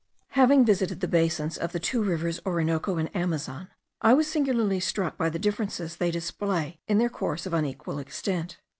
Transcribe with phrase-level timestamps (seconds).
[0.29, 3.67] Having visited the basins of the two rivers Orinoco and Amazon,
[4.01, 8.57] I was singularly struck by the differences they display in their course of unequal extent.